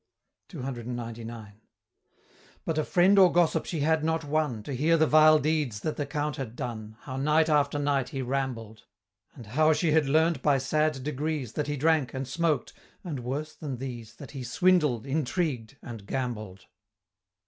CCXCIX. 0.49 1.51
But 2.65 2.79
a 2.79 2.83
friend 2.83 3.19
or 3.19 3.31
gossip 3.31 3.67
she 3.67 3.81
had 3.81 4.03
not 4.03 4.23
one 4.23 4.63
To 4.63 4.73
hear 4.73 4.97
the 4.97 5.05
vile 5.05 5.37
deeds 5.37 5.81
that 5.81 5.95
the 5.95 6.07
Count 6.07 6.37
had 6.37 6.55
done, 6.55 6.97
How 7.01 7.17
night 7.17 7.49
after 7.49 7.77
night 7.77 8.09
he 8.09 8.23
rambled; 8.23 8.85
And 9.35 9.45
how 9.45 9.73
she 9.73 9.91
had 9.91 10.07
learn'd 10.09 10.41
by 10.41 10.57
sad 10.57 11.03
degrees 11.03 11.53
That 11.53 11.67
he 11.67 11.77
drank, 11.77 12.15
and 12.15 12.27
smoked, 12.27 12.73
and 13.03 13.19
worse 13.19 13.53
than 13.53 13.77
these, 13.77 14.15
That 14.15 14.31
he 14.31 14.41
"swindled, 14.43 15.05
intrigued, 15.05 15.77
and 15.83 16.03
gambled." 16.07 16.65